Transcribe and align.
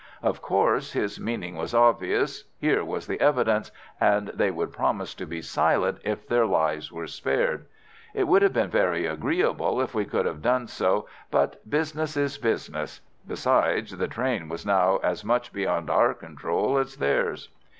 Of 0.23 0.41
course, 0.41 0.93
his 0.93 1.19
meaning 1.19 1.55
was 1.55 1.75
obvious. 1.75 2.45
Here 2.57 2.83
was 2.83 3.05
the 3.05 3.21
evidence, 3.21 3.71
and 3.99 4.29
they 4.29 4.49
would 4.49 4.73
promise 4.73 5.13
to 5.13 5.27
be 5.27 5.43
silent 5.43 5.99
if 6.03 6.27
their 6.27 6.47
lives 6.47 6.91
were 6.91 7.05
spared. 7.05 7.67
It 8.15 8.23
would 8.27 8.41
have 8.41 8.51
been 8.53 8.71
very 8.71 9.05
agreeable 9.05 9.79
if 9.79 9.93
we 9.93 10.05
could 10.05 10.25
have 10.25 10.41
done 10.41 10.65
so, 10.65 11.07
but 11.29 11.69
business 11.69 12.17
is 12.17 12.39
business. 12.39 13.01
Besides, 13.27 13.95
the 13.95 14.07
train 14.07 14.49
was 14.49 14.65
now 14.65 14.97
as 15.03 15.23
much 15.23 15.53
beyond 15.53 15.87
our 15.91 16.15
control 16.15 16.79
as 16.79 16.95
theirs. 16.95 17.49